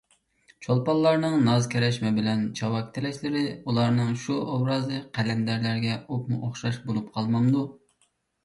چولپانلارنىڭ 0.67 1.33
ناز 1.47 1.67
ـ 1.67 1.69
كەرەشمە 1.73 2.11
بىلەن 2.15 2.41
چاۋاك 2.59 2.89
تىلەشلىرى، 2.95 3.43
ئۇلارنىڭ 3.59 4.15
شۇ 4.23 4.39
ئوبرازى 4.55 5.03
قەلەندەرلەرگە 5.19 5.99
ئوپمۇئوخشاش 6.03 6.81
بولۇپ 6.89 7.13
قالمامدۇ! 7.19 7.67